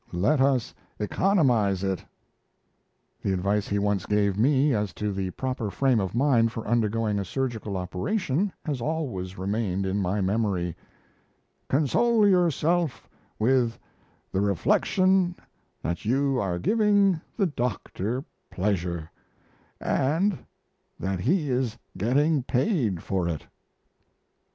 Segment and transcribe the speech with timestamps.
[0.13, 2.03] Let us economize it."
[3.21, 7.19] The advice he once gave me as to the proper frame of mind for undergoing
[7.19, 10.75] a surgical operation has always remained in my memory:
[11.69, 13.77] "Console yourself with
[14.31, 15.35] the reflection
[15.83, 19.11] that you are giving the doctor pleasure,
[19.79, 20.35] and
[20.99, 23.45] that he is getting paid for it."